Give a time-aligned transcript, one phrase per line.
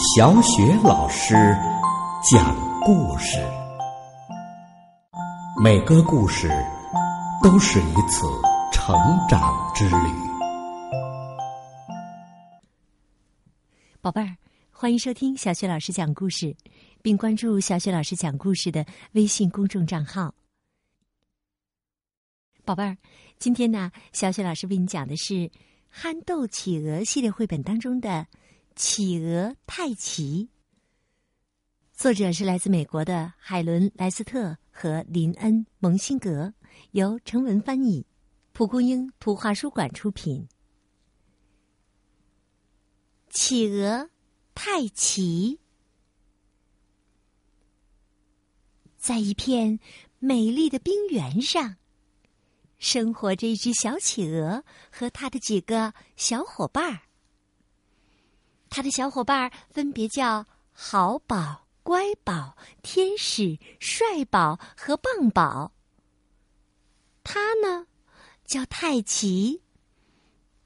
[0.00, 1.34] 小雪老师
[2.22, 3.36] 讲故事，
[5.60, 6.48] 每个故事
[7.42, 8.24] 都是一次
[8.72, 8.96] 成
[9.28, 9.96] 长之旅。
[14.00, 14.36] 宝贝儿，
[14.70, 16.56] 欢迎收听小雪老师讲故事，
[17.02, 20.32] 并关注小雪老师讲故事的微信公众账号。
[22.64, 22.96] 宝贝儿，
[23.40, 25.34] 今天呢，小雪老师为你讲的是
[25.88, 28.28] 《憨豆企鹅》系列绘本当中的。
[28.78, 30.50] 企鹅泰奇，
[31.92, 36.54] 作者是来自美国的海伦莱斯特和林恩蒙辛格，
[36.92, 38.06] 由成文翻译，
[38.52, 40.46] 蒲公英图画书馆出品。
[43.30, 44.10] 企鹅
[44.54, 45.58] 泰奇，
[48.96, 49.80] 在一片
[50.20, 51.78] 美丽的冰原上，
[52.78, 57.07] 生活着一只小企鹅和他的几个小伙伴儿。
[58.70, 65.72] 他的小伙伴分别叫好宝、乖宝、天使、帅宝和棒宝。
[67.24, 67.86] 他呢，
[68.44, 69.62] 叫泰奇。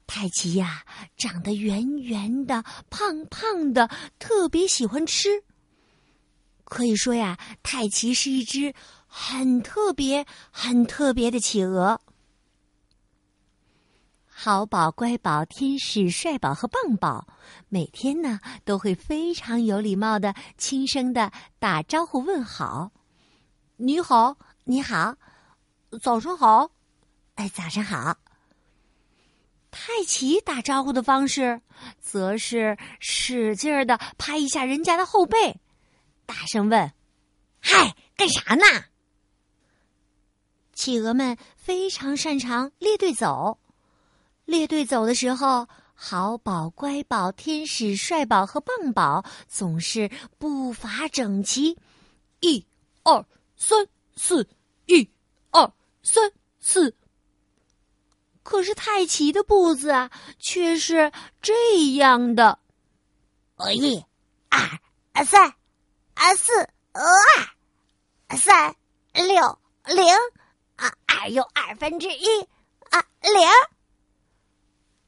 [0.05, 0.85] 泰奇呀，
[1.17, 5.43] 长得圆圆的、胖胖的，特别喜欢吃。
[6.65, 8.73] 可以说呀，泰奇是一只
[9.07, 11.99] 很特别、很特别的企鹅。
[14.35, 17.27] 好宝、乖宝、天使、帅宝和棒宝，
[17.69, 22.91] 每天呢都会非常有礼貌的轻声的打招呼问好。
[23.77, 25.15] 你好，你好，
[26.01, 26.71] 早上好，
[27.35, 28.17] 哎，早上好。
[29.71, 31.61] 泰奇打招呼的方式，
[32.01, 35.59] 则是使劲儿的拍一下人家的后背，
[36.25, 36.91] 大声问
[37.61, 38.63] ：“嗨，干啥呢？”
[40.73, 43.59] 企鹅们非常擅长列队走。
[44.53, 51.79] 列队走的时候，好宝、乖宝、天使、帅宝和棒宝总是步伐整齐，
[52.39, 52.63] 一、
[53.01, 53.25] 二、
[53.57, 54.47] 三、四，
[54.85, 55.09] 一、
[55.49, 56.95] 二、三、四。
[58.43, 62.59] 可是太奇的步子啊，却是这样的：
[63.73, 64.05] 一、
[64.49, 65.55] 二、三、
[66.13, 66.51] 啊四、
[66.91, 68.75] 二、三、
[69.15, 70.13] 六、零，
[70.75, 72.27] 啊二又二分之一，
[72.91, 73.49] 啊零。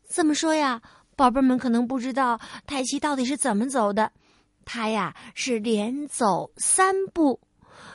[0.09, 0.81] 这么说呀，
[1.15, 4.11] 宝贝们可能不知道泰奇到底是怎么走的。
[4.63, 7.39] 他呀是连走三步，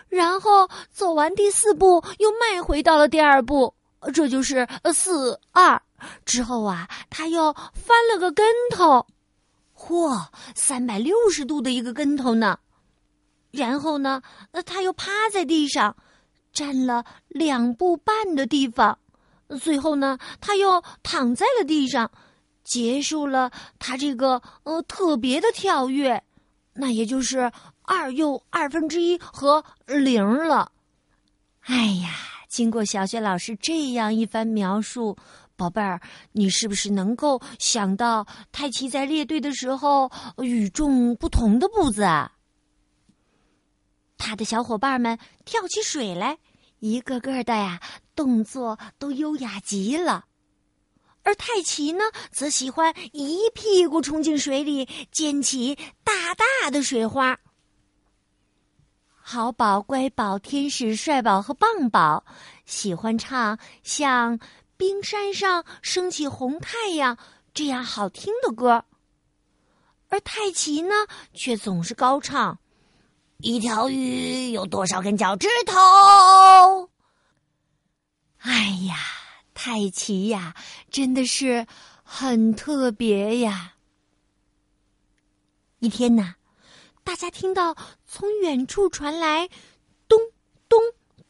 [0.09, 3.75] 然后走完第四步又迈回到了第二步，
[4.15, 5.83] 这就是四二。
[6.25, 9.07] 之后啊，他又翻了个跟头，
[9.77, 12.59] 嚯，三百六十度的一个跟头呢。
[13.51, 14.23] 然后呢，
[14.65, 15.97] 他又趴在地上，
[16.53, 18.97] 站了两步半的地方。
[19.59, 22.11] 最后呢，他又躺在了地上，
[22.63, 26.23] 结束了他这个呃特别的跳跃，
[26.75, 27.51] 那也就是
[27.83, 30.71] 二又二分之一和零了。
[31.63, 32.11] 哎呀，
[32.49, 35.17] 经过小雪老师这样一番描述，
[35.57, 36.01] 宝贝儿，
[36.33, 42.33] 你是不是能够想到泰奇在列队的时候与众不同的步子啊？
[44.17, 46.39] 他的小伙伴们跳起水来。
[46.81, 47.81] 一个个的呀，
[48.15, 50.25] 动作都优雅极了，
[51.23, 57.39] 而泰奇呢，则喜欢一屁股冲进水里，溅起大大的水花。
[59.23, 62.25] 好宝、乖宝、天使、帅宝和棒宝
[62.65, 64.41] 喜欢唱像
[64.77, 67.17] 冰山上升起红太阳
[67.53, 68.85] 这样好听的歌，
[70.09, 70.95] 而泰奇呢，
[71.35, 72.59] 却总是高唱。
[73.43, 76.91] 一条鱼有多少根脚趾头？
[78.39, 78.97] 哎呀，
[79.55, 80.55] 泰奇呀，
[80.91, 81.67] 真的是
[82.03, 83.75] 很特别呀！
[85.79, 86.35] 一天呐，
[87.03, 89.49] 大家听到从远处传来
[90.07, 90.19] 咚
[90.69, 90.79] 咚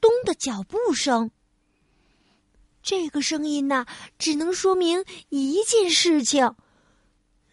[0.01, 1.31] 咚的脚步声。
[2.83, 3.87] 这个声音呢，
[4.19, 6.57] 只能说明一件事情：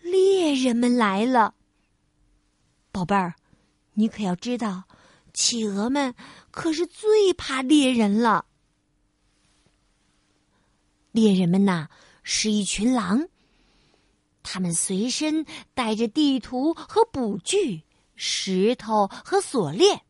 [0.02, 1.54] 猎人们来了。
[2.92, 3.36] 宝贝儿。
[4.00, 4.84] 你可要知道，
[5.34, 6.14] 企鹅们
[6.52, 8.46] 可是最怕猎人了。
[11.12, 11.90] 猎人们呐，
[12.22, 13.28] 是一群狼。
[14.44, 17.82] 他们随身带着地图和捕具、
[18.16, 20.04] 石头和锁链。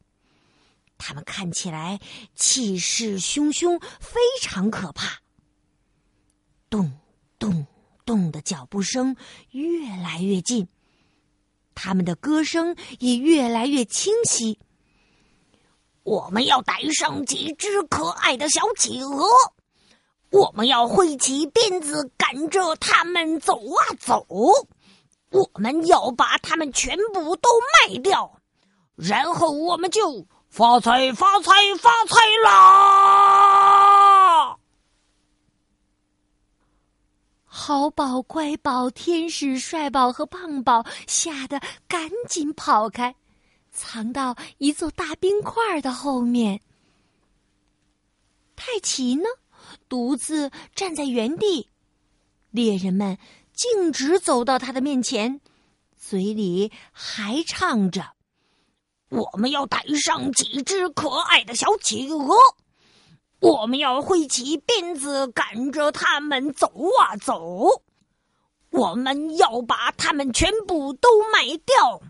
[0.97, 2.01] 他们看起来
[2.35, 5.21] 气势汹汹，非常可怕。
[6.69, 6.91] 咚
[7.39, 7.65] 咚
[8.05, 9.15] 咚的脚步声
[9.51, 10.67] 越来越近。
[11.79, 14.57] 他们的歌声也越来越清晰。
[16.03, 19.25] 我们要带上几只可爱的小企鹅，
[20.31, 24.25] 我们要挥起鞭子赶着他们走啊走。
[25.29, 27.49] 我们要把它们全部都
[27.87, 28.39] 卖掉，
[28.95, 32.15] 然后我们就发财发财发财
[32.45, 33.66] 啦！
[37.59, 43.15] 好宝、乖宝、天使、帅宝和胖宝吓得赶紧跑开，
[43.71, 46.61] 藏到一座大冰块的后面。
[48.55, 49.23] 泰奇呢，
[49.89, 51.67] 独自站在原地，
[52.51, 53.17] 猎人们。
[53.53, 55.41] 径直走到他的面前，
[55.97, 58.13] 嘴里还唱着
[59.09, 62.35] ：“我们要带上几只可爱的小企鹅，
[63.39, 67.83] 我们要挥起鞭子赶着他们走啊走，
[68.71, 72.01] 我们要把他们全部都卖掉，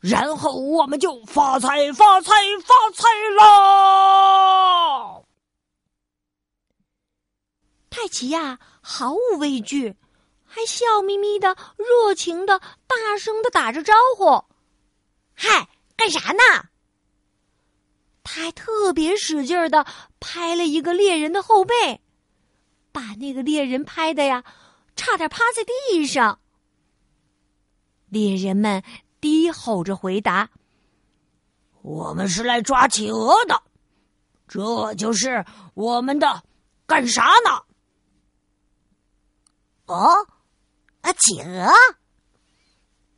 [0.00, 2.32] 然后我们就发财发财
[2.62, 5.20] 发财啦！”
[7.90, 9.94] 泰奇呀，毫无畏惧。
[10.46, 14.44] 还笑眯眯的、热情的、大声的打着招呼
[15.34, 16.42] ，“嗨，干啥呢？”
[18.24, 19.86] 他还特别使劲儿的
[20.18, 22.00] 拍了一个猎人的后背，
[22.90, 24.42] 把那个猎人拍的呀，
[24.96, 26.40] 差点趴在地上。
[28.08, 28.82] 猎人们
[29.20, 30.50] 低吼着回答
[31.82, 33.62] ：“我们是来抓企鹅的，
[34.48, 35.44] 这就是
[35.74, 36.42] 我们的，
[36.86, 37.62] 干啥呢？”
[39.86, 40.26] 哦。
[41.02, 41.70] 啊，企鹅！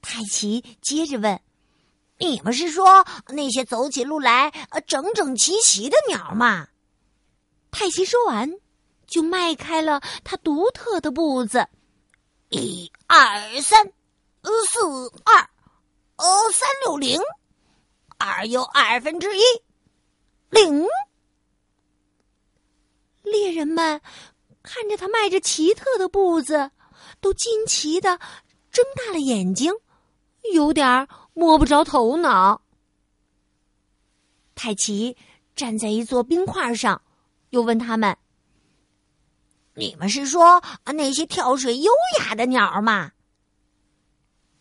[0.03, 1.41] 泰奇接着问
[2.19, 6.69] ：“你们是说那些走起路来呃整整齐齐的鸟吗？”
[7.71, 8.53] 泰奇说完，
[9.07, 11.67] 就迈开了他独特的步子，
[12.49, 13.87] 一二三，
[14.43, 15.51] 四二，
[16.17, 17.21] 呃，三六零，
[18.19, 19.43] 二又二分之一，
[20.51, 20.87] 零。
[23.23, 24.01] 猎人们
[24.63, 26.71] 看着他迈着奇特的步子。
[27.21, 28.19] 都惊奇的
[28.71, 29.73] 睁大了眼睛，
[30.55, 32.63] 有点摸不着头脑。
[34.55, 35.17] 泰奇
[35.55, 37.03] 站在一座冰块上，
[37.51, 38.17] 又问他们
[39.75, 40.63] ：“你们是说
[40.95, 43.13] 那些跳水优雅的鸟吗？”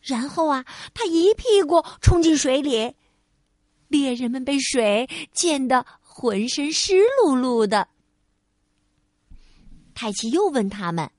[0.02, 2.96] 然后啊，他一屁股冲进水里，
[3.88, 7.88] 猎人们被水溅得浑身湿漉漉的。
[9.94, 11.10] 泰奇又问他们。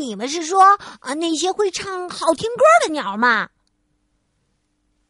[0.00, 3.50] 你们是说啊那些会唱好听歌的鸟吗？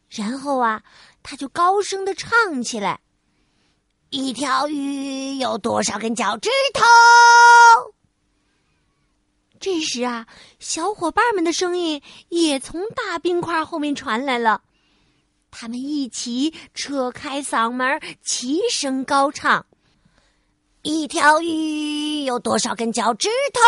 [0.09, 0.83] 然后啊，
[1.23, 3.01] 他就高声的唱起来
[4.11, 6.83] ：“一条鱼有多少根脚趾头？”
[9.61, 10.27] 这时啊，
[10.59, 14.63] 小伙伴们的声音也从大冰块后面传来了，
[15.51, 19.67] 他们一起扯开嗓门，齐声高唱。
[20.83, 23.61] 一条鱼有多少根脚趾头？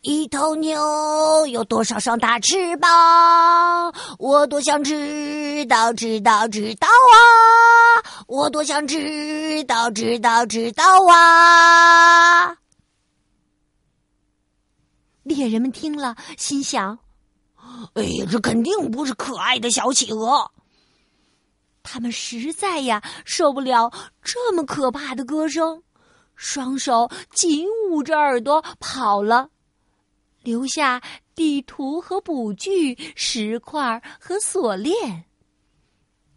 [0.00, 3.94] 一头牛有多少双大翅膀？
[4.18, 8.02] 我多想知道，知道，知道啊！
[8.26, 12.56] 我多想知道，知道，知道啊！
[15.22, 16.98] 猎人们听了，心想
[17.94, 20.50] ：“哎呀，这肯定不是可爱的小企鹅。”
[21.84, 25.84] 他们实在呀受不了这么可怕的歌声，
[26.34, 29.50] 双手紧捂着耳朵跑了，
[30.42, 31.00] 留下
[31.34, 35.26] 地图和捕具、石块和锁链。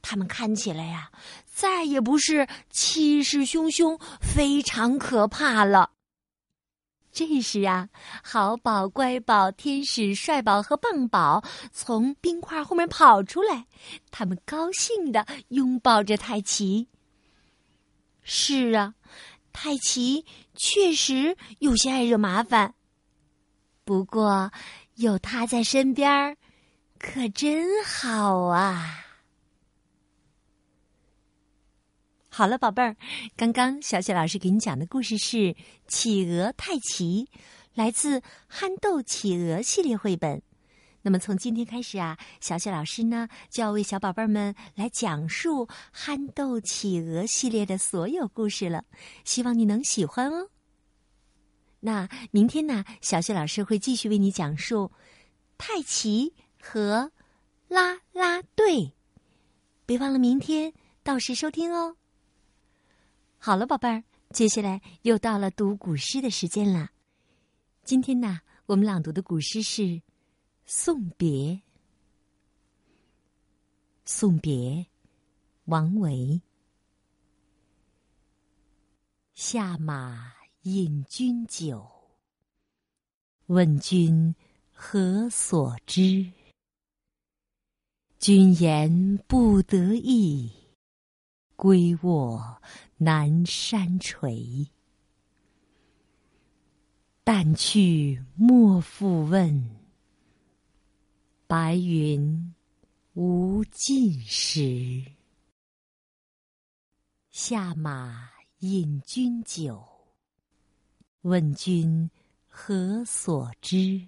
[0.03, 1.09] 他们看起来呀，
[1.45, 5.91] 再也不是气势汹汹、非常可怕了。
[7.17, 7.89] 这时啊，
[8.23, 11.43] 好宝、乖宝、天使、帅宝和棒宝
[11.73, 13.65] 从冰块后面跑出来，
[14.11, 16.87] 他们高兴的拥抱着泰奇。
[18.21, 18.93] 是啊，
[19.51, 22.75] 泰奇确实有些爱惹麻烦，
[23.83, 24.51] 不过
[24.93, 26.37] 有他在身边，
[26.99, 29.06] 可真好啊。
[32.37, 32.95] 好了，宝贝儿，
[33.35, 35.37] 刚刚小雪老师给你讲的故事是
[35.87, 37.27] 《企鹅泰奇》，
[37.73, 40.39] 来自《憨豆企鹅》系列绘本。
[41.01, 48.85] 那么从今天开始啊，小雪老师呢就要为小宝贝儿们来讲述《憨豆企鹅》系列的所有故事了，
[49.25, 50.47] 希望你能喜欢哦。
[51.79, 54.91] 那明天呢，小雪老师会继续为你讲述
[55.57, 57.11] 泰奇和
[57.67, 58.93] 啦啦队，
[59.87, 61.95] 别忘了明天到时收听哦。
[63.47, 66.91] 好了，宝贝儿，接下来又到了读古诗的时间了。
[67.85, 69.83] 今天呢，我们朗读的古诗是
[70.65, 71.53] 《送别》。
[74.03, 74.85] 送别，
[75.63, 76.41] 王维。
[79.33, 81.89] 下马饮君酒，
[83.45, 84.35] 问君
[84.73, 86.29] 何所知？
[88.19, 90.51] 君言不得意，
[91.55, 92.61] 归卧
[92.97, 94.69] 南山陲。
[97.23, 99.69] 旦去莫复问，
[101.45, 102.55] 白云
[103.13, 105.03] 无尽时。
[107.29, 109.85] 下马饮君酒，
[111.21, 112.09] 问君
[112.47, 114.07] 何所知？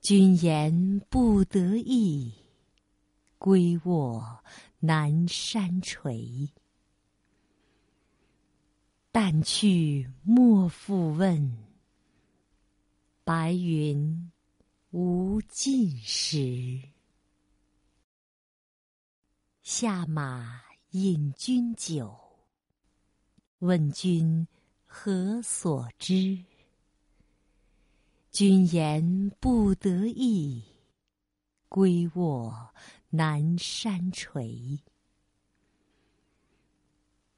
[0.00, 2.32] 君言不得意，
[3.36, 4.42] 归卧
[4.78, 6.48] 南山陲。
[9.16, 11.56] 但去莫复问，
[13.22, 14.32] 白云
[14.90, 16.82] 无尽时。
[19.62, 22.12] 下马饮君酒，
[23.60, 24.48] 问君
[24.84, 26.44] 何所知？
[28.32, 30.60] 君言不得意，
[31.68, 32.74] 归卧
[33.10, 34.80] 南山陲。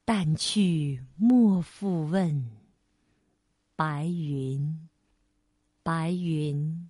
[0.09, 2.49] 但去莫复问，
[3.75, 4.87] 白云，
[5.83, 6.89] 白云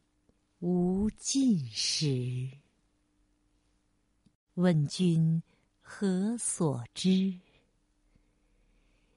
[0.60, 2.48] 无尽时。
[4.54, 5.42] 问君
[5.82, 7.34] 何所知？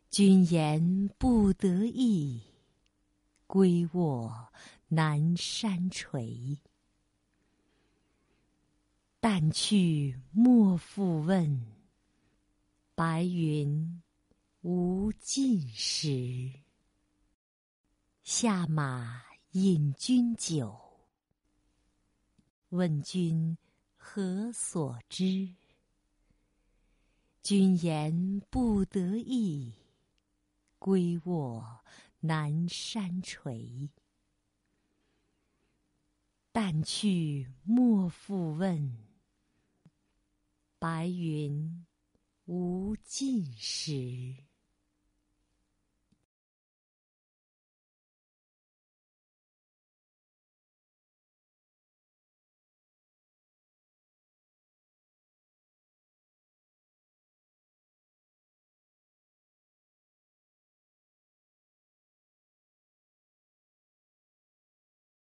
[0.08, 2.40] 君言不得意，
[3.46, 4.48] 归卧
[4.88, 6.56] 南山陲。
[9.20, 11.79] 但去莫复问。
[13.00, 14.02] 白云
[14.60, 16.52] 无尽时。
[18.22, 20.78] 下马饮君酒，
[22.68, 23.56] 问君
[23.96, 25.48] 何所知？
[27.42, 29.72] 君言不得意，
[30.78, 31.80] 归卧
[32.20, 33.88] 南山陲。
[36.52, 38.94] 旦去莫复问，
[40.78, 41.86] 白云。
[42.46, 44.49] 无尽时。